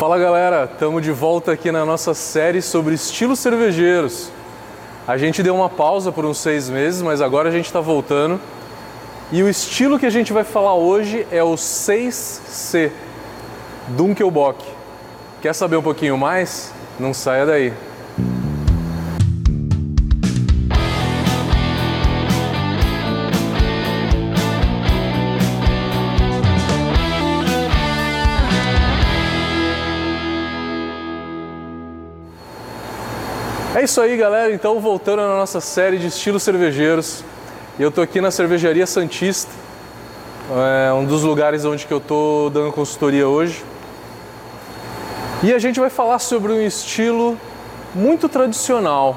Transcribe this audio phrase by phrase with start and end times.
[0.00, 4.30] Fala galera, estamos de volta aqui na nossa série sobre estilos cervejeiros.
[5.06, 8.40] A gente deu uma pausa por uns seis meses, mas agora a gente está voltando.
[9.30, 12.90] E o estilo que a gente vai falar hoje é o 6C,
[13.88, 14.64] Dunkelbock.
[15.42, 16.72] Quer saber um pouquinho mais?
[16.98, 17.70] Não saia daí.
[33.80, 34.52] É isso aí, galera.
[34.52, 37.24] Então, voltando na nossa série de estilos cervejeiros,
[37.78, 39.50] eu estou aqui na Cervejaria Santista,
[40.86, 43.64] é um dos lugares onde que eu estou dando consultoria hoje.
[45.42, 47.38] E a gente vai falar sobre um estilo
[47.94, 49.16] muito tradicional.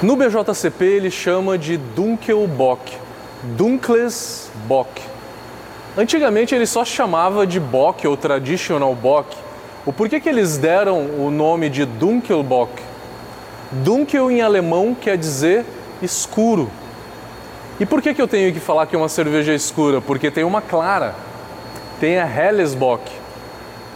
[0.00, 2.96] No BJCP ele chama de Dunkelbock,
[3.42, 5.02] Dunkles Bock.
[5.98, 9.36] Antigamente ele só chamava de Bock ou Traditional Bock,
[9.84, 12.83] o porquê que eles deram o nome de Dunkelbock?
[13.82, 15.64] Dunkel em alemão quer dizer
[16.00, 16.70] escuro.
[17.80, 20.00] E por que, que eu tenho que falar que é uma cerveja escura?
[20.00, 21.14] Porque tem uma clara,
[21.98, 23.10] tem a Hellesbock.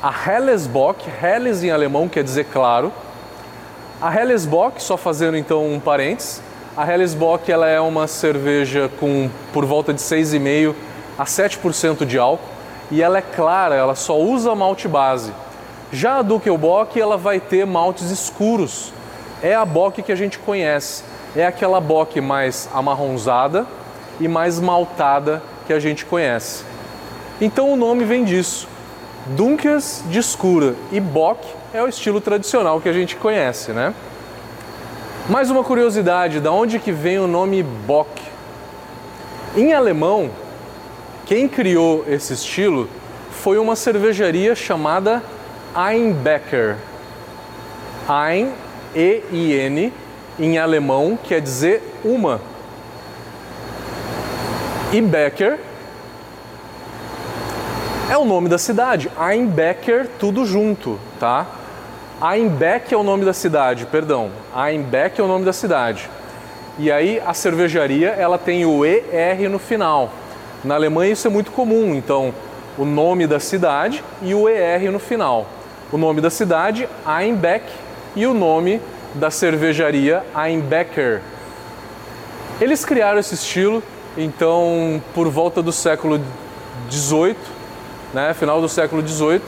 [0.02, 2.92] A Hellesbock, Helles em alemão quer dizer claro.
[4.00, 6.42] A Hellesbock, só fazendo então um parênteses,
[6.76, 10.74] a Hellesbock ela é uma cerveja com por volta de 6,5
[11.16, 12.44] a 7% de álcool
[12.90, 15.32] e ela é clara, ela só usa malte base.
[15.92, 18.92] Já a Dunkelbock ela vai ter maltes escuros.
[19.42, 21.02] É a bock que a gente conhece.
[21.36, 23.66] É aquela bock mais amarronzada
[24.20, 26.64] e mais maltada que a gente conhece.
[27.40, 28.66] Então o nome vem disso.
[29.26, 33.94] Dunkers de escura e Bock é o estilo tradicional que a gente conhece, né?
[35.28, 38.08] Mais uma curiosidade, da onde que vem o nome Bock?
[39.54, 40.30] Em alemão,
[41.26, 42.88] quem criou esse estilo
[43.30, 45.22] foi uma cervejaria chamada
[45.76, 46.76] Einbecker.
[48.08, 48.50] Ein,
[48.94, 49.92] E-I-N,
[50.38, 52.40] em alemão quer dizer uma.
[54.92, 55.58] E Becker
[58.10, 59.10] é o nome da cidade.
[59.18, 61.46] Einbecker, tudo junto, tá?
[62.20, 64.30] Einbeck é o nome da cidade, perdão.
[64.54, 66.08] Einbeck é o nome da cidade.
[66.78, 70.10] E aí a cervejaria, ela tem o ER no final.
[70.64, 72.32] Na Alemanha isso é muito comum, então
[72.76, 75.46] o nome da cidade e o ER no final
[75.90, 77.64] o nome da cidade, Einbeck,
[78.14, 78.80] e o nome
[79.14, 81.20] da cervejaria Einbecker.
[82.60, 83.82] Eles criaram esse estilo,
[84.16, 86.20] então, por volta do século
[86.90, 87.36] XVIII,
[88.12, 89.42] né, final do século XVIII,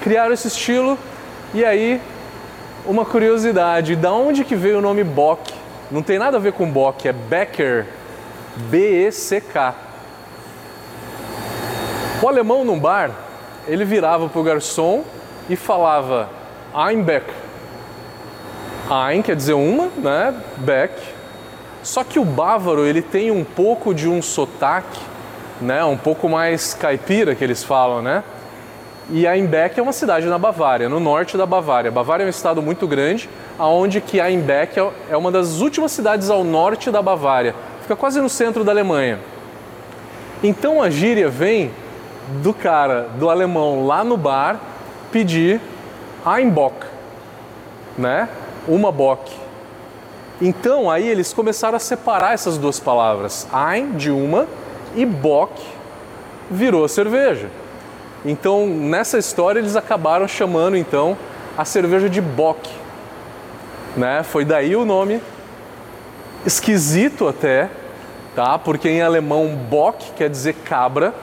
[0.00, 0.98] criaram esse estilo
[1.54, 2.00] e aí
[2.86, 5.52] uma curiosidade, da onde que veio o nome Bock?
[5.90, 7.86] Não tem nada a ver com Bock, é Becker,
[8.56, 9.74] B-E-C-K.
[12.22, 13.10] O alemão num bar,
[13.66, 15.02] ele virava para o garçom
[15.48, 16.28] e falava
[16.74, 17.43] Einbeck.
[18.90, 20.34] Ein quer dizer uma, né?
[20.58, 20.92] Beck.
[21.82, 25.00] Só que o bávaro ele tem um pouco de um sotaque,
[25.60, 25.84] né?
[25.84, 28.22] Um pouco mais caipira que eles falam, né?
[29.10, 31.90] E Einbeck é uma cidade na Bavária, no norte da Bavária.
[31.90, 33.28] Bavária é um estado muito grande,
[33.58, 37.54] aonde que Einbeck é, é uma das últimas cidades ao norte da Bavária.
[37.82, 39.18] Fica quase no centro da Alemanha.
[40.42, 41.70] Então a gíria vem
[42.42, 44.58] do cara, do alemão lá no bar,
[45.12, 45.60] pedir
[46.24, 46.86] ein Bock,
[47.98, 48.28] né?
[48.66, 49.30] Uma Bock.
[50.40, 54.46] Então aí eles começaram a separar essas duas palavras, ein de uma
[54.94, 55.62] e Bock
[56.50, 57.48] virou cerveja.
[58.24, 61.16] Então nessa história eles acabaram chamando então
[61.56, 62.68] a cerveja de Bock,
[63.96, 64.22] né?
[64.22, 65.20] Foi daí o nome
[66.44, 67.70] esquisito até,
[68.34, 68.58] tá?
[68.58, 71.14] Porque em alemão Bock quer dizer cabra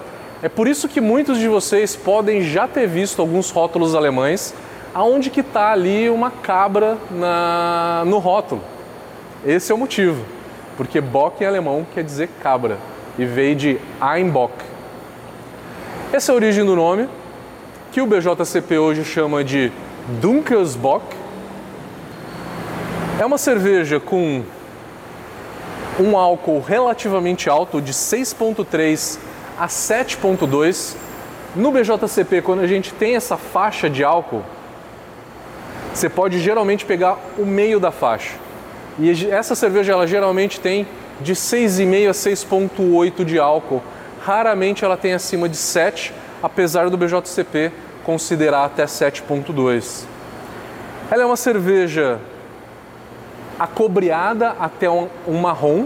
[0.43, 4.55] é por isso que muitos de vocês podem já ter visto alguns rótulos alemães
[4.93, 8.61] aonde que está ali uma cabra na, no rótulo.
[9.45, 10.23] Esse é o motivo,
[10.77, 12.77] porque Bock em alemão quer dizer cabra
[13.17, 14.53] e veio de Einbock.
[16.11, 17.07] Essa é a origem do nome,
[17.91, 19.71] que o BJCP hoje chama de
[20.21, 21.05] Dunkelsbock.
[23.19, 24.43] É uma cerveja com
[25.99, 29.19] um álcool relativamente alto de 6,3
[29.57, 30.95] a 7,2.
[31.55, 34.43] No BJCP, quando a gente tem essa faixa de álcool,
[35.93, 38.35] você pode geralmente pegar o meio da faixa.
[38.99, 40.87] E essa cerveja ela geralmente tem
[41.19, 43.81] de 6,5 a 6,8 de álcool.
[44.21, 47.71] Raramente ela tem acima de 7, apesar do BJCP
[48.03, 50.05] considerar até 7,2.
[51.09, 52.19] Ela é uma cerveja
[53.59, 55.85] acobreada até um, um marrom.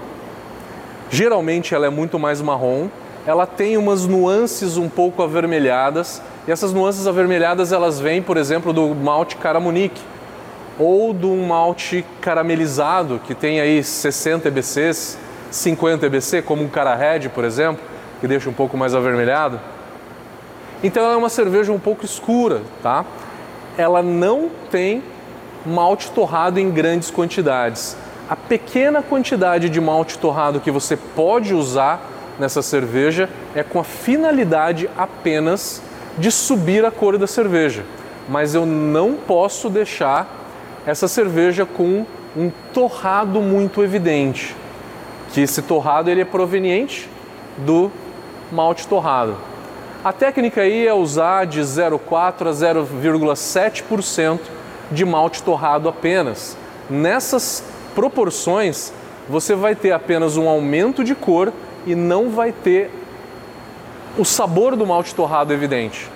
[1.10, 2.90] Geralmente ela é muito mais marrom
[3.26, 8.72] ela tem umas nuances um pouco avermelhadas, e essas nuances avermelhadas elas vêm, por exemplo,
[8.72, 10.02] do malte Caramunique
[10.78, 15.18] ou do malte caramelizado, que tem aí 60 EBCs,
[15.50, 17.82] 50 EBC, como um Cara Red, por exemplo,
[18.20, 19.60] que deixa um pouco mais avermelhado.
[20.84, 23.06] Então ela é uma cerveja um pouco escura, tá?
[23.78, 25.02] Ela não tem
[25.66, 27.96] malte torrado em grandes quantidades.
[28.30, 33.84] A pequena quantidade de malte torrado que você pode usar nessa cerveja é com a
[33.84, 35.82] finalidade apenas
[36.18, 37.84] de subir a cor da cerveja.
[38.28, 40.28] Mas eu não posso deixar
[40.86, 42.06] essa cerveja com
[42.36, 44.56] um torrado muito evidente.
[45.32, 47.10] Que esse torrado ele é proveniente
[47.58, 47.92] do
[48.52, 49.36] malte torrado.
[50.04, 54.40] A técnica aí é usar de 0,4 a 0,7%
[54.92, 56.56] de malte torrado apenas.
[56.90, 57.64] Nessas
[57.96, 58.94] proporções,
[59.28, 61.52] você vai ter apenas um aumento de cor
[61.86, 62.92] e não vai ter
[64.18, 66.10] o sabor do malte torrado evidente.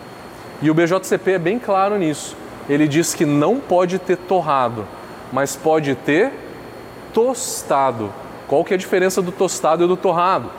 [0.62, 2.36] E o BJCP é bem claro nisso.
[2.68, 4.86] Ele diz que não pode ter torrado,
[5.31, 6.31] mas pode ter
[7.13, 8.13] tostado.
[8.48, 10.50] Qual que é a diferença do tostado e do torrado?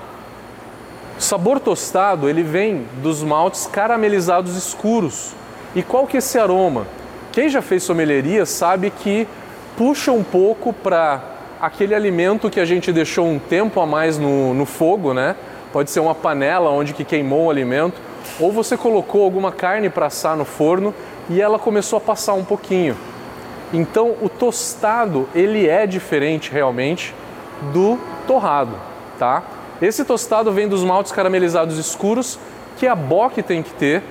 [1.18, 5.32] O sabor tostado, ele vem dos maltes caramelizados escuros.
[5.74, 6.86] E qual que é esse aroma?
[7.30, 9.28] Quem já fez sommelieria sabe que
[9.76, 11.22] puxa um pouco para
[11.60, 15.36] aquele alimento que a gente deixou um tempo a mais no, no fogo, né?
[15.72, 18.00] Pode ser uma panela onde que queimou o alimento,
[18.40, 20.94] ou você colocou alguma carne para assar no forno
[21.28, 22.96] e ela começou a passar um pouquinho.
[23.72, 27.14] Então, o tostado, ele é diferente realmente
[27.72, 28.74] do torrado,
[29.18, 29.44] tá?
[29.80, 32.38] Esse tostado vem dos maltes caramelizados escuros
[32.76, 34.02] que a bock tem que ter,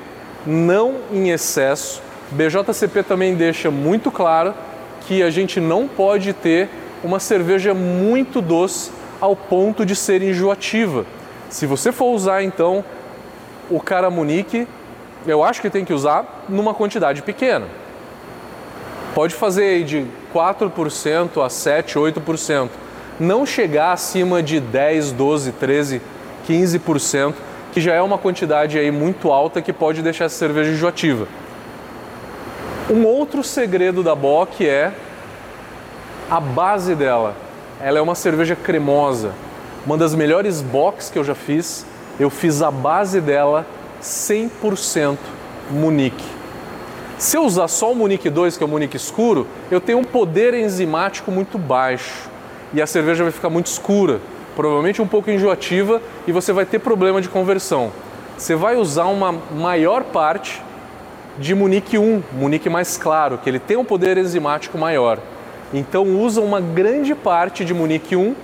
[0.46, 2.02] não em excesso.
[2.32, 4.54] BJCP também deixa muito claro
[5.02, 6.70] que a gente não pode ter
[7.04, 11.06] uma cerveja muito doce ao ponto de ser enjoativa.
[11.50, 12.84] Se você for usar então
[13.70, 14.68] o Caramunique,
[15.26, 17.68] eu acho que tem que usar numa quantidade pequena.
[19.14, 22.70] Pode fazer aí de 4% a 7, 8%.
[23.20, 26.02] Não chegar acima de 10, 12, 13,
[26.48, 27.34] 15%,
[27.74, 31.28] que já é uma quantidade aí muito alta que pode deixar essa cerveja enjoativa.
[32.90, 34.94] Um outro segredo da Bock é
[36.30, 37.36] a base dela.
[37.82, 39.34] Ela é uma cerveja cremosa.
[39.86, 41.86] Uma das melhores Bocks que eu já fiz.
[42.20, 43.66] Eu fiz a base dela
[44.02, 45.18] 100%
[45.72, 46.26] Munique.
[47.18, 50.04] Se eu usar só o Munique 2, que é o Munique escuro, eu tenho um
[50.04, 52.30] poder enzimático muito baixo
[52.74, 54.22] e a cerveja vai ficar muito escura,
[54.56, 57.92] provavelmente um pouco enjoativa e você vai ter problema de conversão.
[58.38, 60.62] Você vai usar uma maior parte
[61.38, 65.20] de Munique 1, Munique mais claro, que ele tem um poder enzimático maior.
[65.74, 68.36] Então usa uma grande parte de Munique 1,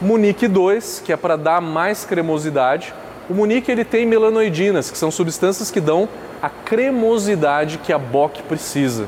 [0.00, 2.92] Munique 2, que é para dar mais cremosidade,
[3.28, 6.08] o Munique ele tem melanoidinas, que são substâncias que dão
[6.42, 9.06] a cremosidade que a Bock precisa.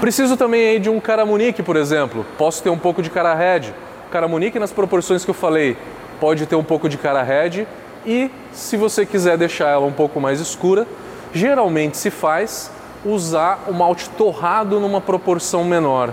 [0.00, 2.24] Preciso também aí de um Caramunique, por exemplo.
[2.38, 3.72] Posso ter um pouco de Cara Red.
[4.10, 5.76] Caramunique nas proporções que eu falei,
[6.20, 7.66] pode ter um pouco de Cara Red
[8.06, 10.86] e se você quiser deixar ela um pouco mais escura,
[11.32, 12.70] geralmente se faz
[13.04, 16.12] usar o malte torrado numa proporção menor.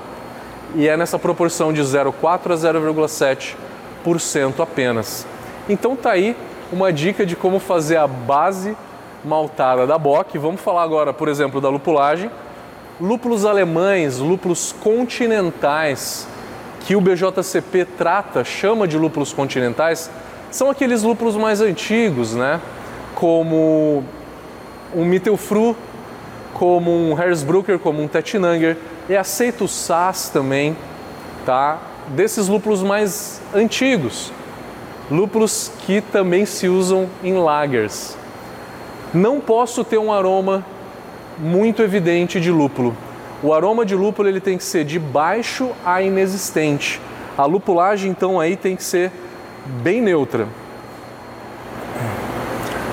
[0.75, 2.57] E é nessa proporção de 0,4 a
[4.03, 5.25] 0,7% apenas.
[5.69, 6.35] Então tá aí
[6.71, 8.75] uma dica de como fazer a base
[9.23, 10.37] maltada da Bock.
[10.37, 12.31] Vamos falar agora, por exemplo, da lupulagem.
[12.99, 16.27] Lúpulos alemães, lúpulos continentais,
[16.81, 20.09] que o BJCP trata, chama de lúpulos continentais,
[20.51, 22.59] são aqueles lúpulos mais antigos, né?
[23.15, 24.03] Como
[24.93, 25.75] um Mittelfru,
[26.61, 28.77] como um Hersbrucker, como um Tettnanger,
[29.09, 30.77] e aceito o Sass também,
[31.43, 31.79] tá?
[32.09, 34.31] Desses lúpulos mais antigos
[35.09, 38.15] lúpulos que também se usam em lagers.
[39.11, 40.65] Não posso ter um aroma
[41.37, 42.95] muito evidente de lúpulo.
[43.43, 47.01] O aroma de lúpulo ele tem que ser de baixo a inexistente.
[47.37, 49.11] A lupulagem então aí tem que ser
[49.83, 50.47] bem neutra.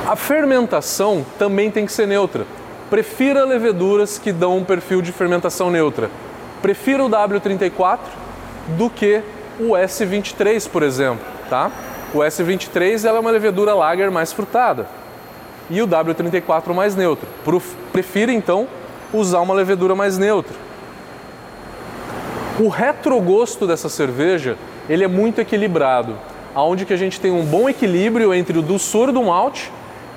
[0.08, 2.57] A fermentação também tem que ser neutra.
[2.90, 6.10] Prefira leveduras que dão um perfil de fermentação neutra.
[6.62, 7.98] Prefira o W34
[8.76, 9.22] do que
[9.60, 11.70] o S23, por exemplo, tá?
[12.14, 14.88] O S23 ela é uma levedura lager mais frutada
[15.68, 17.28] e o W34 mais neutro.
[17.92, 18.66] Prefiro então
[19.12, 20.56] usar uma levedura mais neutra.
[22.58, 24.56] O retrogosto dessa cerveja
[24.88, 26.16] ele é muito equilibrado,
[26.54, 29.70] aonde que a gente tem um bom equilíbrio entre o doçor do malte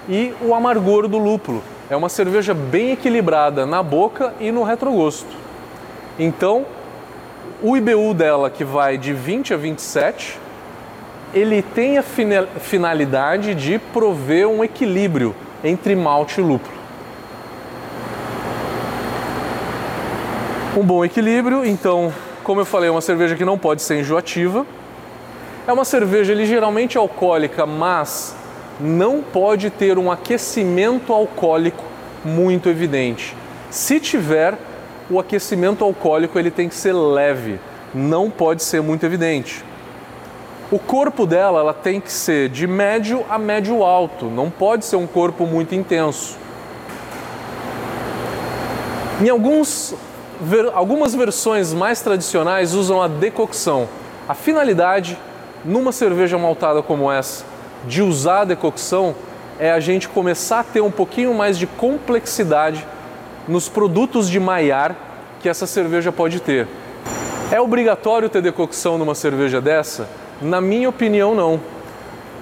[0.07, 1.61] e o amargor do lúpulo.
[1.91, 5.27] É uma cerveja bem equilibrada na boca e no retrogosto.
[6.17, 6.65] Então,
[7.61, 10.39] o IBU dela que vai de 20 a 27
[11.33, 16.77] ele tem a finalidade de prover um equilíbrio entre malte e lúpulo.
[20.77, 24.65] Um bom equilíbrio, então, como eu falei, é uma cerveja que não pode ser enjoativa.
[25.67, 28.39] É uma cerveja ligeiramente alcoólica, mas
[28.81, 31.83] não pode ter um aquecimento alcoólico
[32.25, 33.35] muito evidente.
[33.69, 34.57] Se tiver,
[35.09, 37.59] o aquecimento alcoólico ele tem que ser leve,
[37.93, 39.63] não pode ser muito evidente.
[40.71, 44.95] O corpo dela ela tem que ser de médio a médio alto, não pode ser
[44.95, 46.37] um corpo muito intenso.
[49.21, 49.93] Em alguns,
[50.39, 53.87] ver, algumas versões mais tradicionais usam a decocção.
[54.27, 55.17] A finalidade
[55.63, 57.50] numa cerveja maltada como essa
[57.85, 59.15] de usar a decocção
[59.59, 62.85] é a gente começar a ter um pouquinho mais de complexidade
[63.47, 64.95] nos produtos de maiar
[65.39, 66.67] que essa cerveja pode ter.
[67.51, 70.07] É obrigatório ter decocção numa cerveja dessa?
[70.41, 71.59] Na minha opinião, não.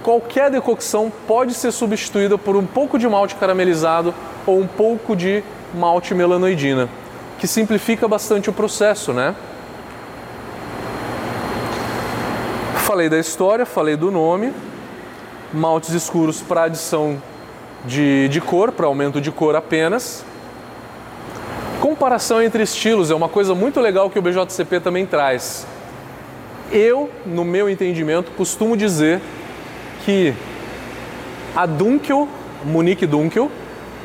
[0.03, 4.13] Qualquer decocção pode ser substituída por um pouco de malte caramelizado
[4.45, 5.43] ou um pouco de
[5.73, 6.87] malte melanoidina,
[7.37, 9.35] que simplifica bastante o processo, né?
[12.77, 14.53] Falei da história, falei do nome,
[15.53, 17.21] maltes escuros para adição
[17.85, 20.23] de, de cor, para aumento de cor apenas.
[21.79, 25.65] Comparação entre estilos é uma coisa muito legal que o BJCP também traz.
[26.71, 29.21] Eu, no meu entendimento, costumo dizer
[30.05, 30.33] que
[31.55, 32.27] a Dunkel,
[32.63, 33.49] Munique Dunkel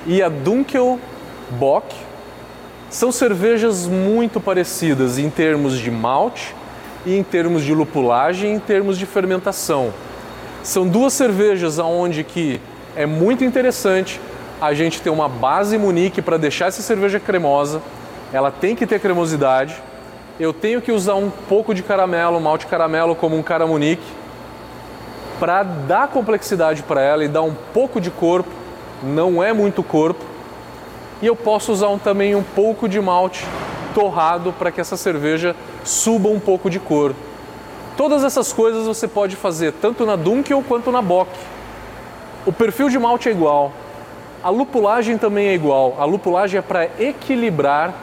[0.07, 0.99] e a Dunkel
[1.51, 1.95] Bock
[2.89, 6.55] são cervejas muito parecidas em termos de malte
[7.07, 9.93] em termos de lupulagem em termos de fermentação.
[10.65, 12.61] São duas cervejas aonde que
[12.97, 14.21] é muito interessante
[14.61, 17.81] a gente ter uma base Munique para deixar essa cerveja cremosa.
[18.33, 19.81] Ela tem que ter cremosidade
[20.39, 24.03] eu tenho que usar um pouco de caramelo, malte caramelo como um caramunique,
[25.39, 28.51] para dar complexidade para ela e dar um pouco de corpo,
[29.03, 30.25] não é muito corpo.
[31.23, 33.47] E eu posso usar um, também um pouco de malte
[33.95, 35.55] torrado para que essa cerveja
[35.85, 37.15] suba um pouco de cor.
[37.97, 41.31] Todas essas coisas você pode fazer tanto na Dunkel quanto na Bock.
[42.45, 43.73] O perfil de malte é igual.
[44.43, 45.97] A lupulagem também é igual.
[45.99, 47.95] A lupulagem é para equilibrar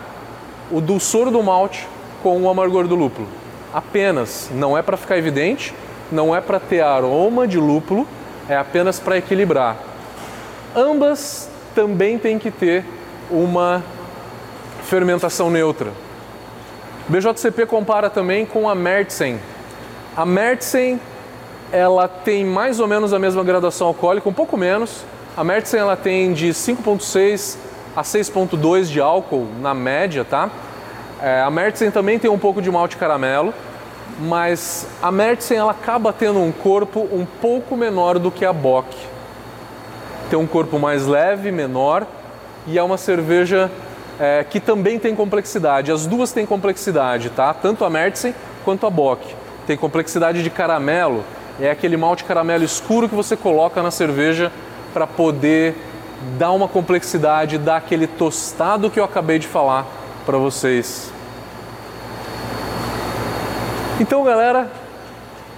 [0.71, 1.88] o dulçor do malte
[2.24, 3.27] com o amargor do lúpulo.
[3.74, 5.74] Apenas, não é para ficar evidente,
[6.12, 8.07] não é para ter aroma de lúpulo,
[8.48, 9.77] é apenas para equilibrar.
[10.75, 12.86] Ambas também têm que ter
[13.29, 13.83] uma
[14.83, 15.91] fermentação neutra.
[17.07, 19.39] BJCP compara também com a Märzen.
[20.15, 21.00] A Märzen
[21.72, 25.06] ela tem mais ou menos a mesma graduação alcoólica, um pouco menos.
[25.38, 27.56] A Märzen ela tem de 5.6
[27.96, 30.50] a 6.2 de álcool na média, tá?
[31.22, 33.53] É, a Märzen também tem um pouco de malte caramelo,
[34.20, 38.94] mas a Märzen ela acaba tendo um corpo um pouco menor do que a Bock.
[40.30, 42.06] Tem um corpo mais leve, menor,
[42.68, 43.72] e é uma cerveja
[44.20, 45.89] é, que também tem complexidade.
[45.89, 47.53] As duas têm complexidade, tá?
[47.53, 49.39] Tanto a Märzen quanto a Bock.
[49.65, 51.24] Tem complexidade de caramelo,
[51.60, 54.51] é aquele malte caramelo escuro que você coloca na cerveja
[54.94, 55.75] para poder
[56.38, 59.86] dar uma complexidade, dar aquele tostado que eu acabei de falar
[60.25, 61.12] para vocês.
[64.00, 64.72] Então, galera,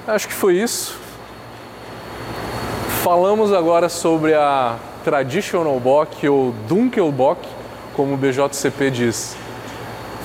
[0.07, 0.97] acho que foi isso.
[3.01, 7.47] Falamos agora sobre a Traditional Bock ou Dunkelbock,
[7.95, 9.42] como o BJCP diz.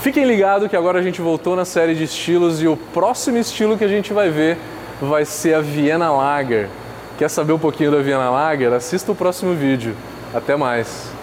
[0.01, 3.77] Fiquem ligados que agora a gente voltou na série de estilos e o próximo estilo
[3.77, 4.57] que a gente vai ver
[5.01, 6.69] vai ser a Vienna Lager.
[7.19, 8.73] Quer saber um pouquinho da Vienna Lager?
[8.73, 9.97] Assista o próximo vídeo.
[10.33, 11.18] Até mais!